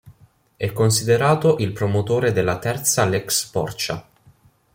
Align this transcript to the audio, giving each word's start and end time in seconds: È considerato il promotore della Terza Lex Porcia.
È 0.57 0.73
considerato 0.73 1.57
il 1.59 1.73
promotore 1.73 2.31
della 2.33 2.57
Terza 2.57 3.05
Lex 3.05 3.45
Porcia. 3.51 4.07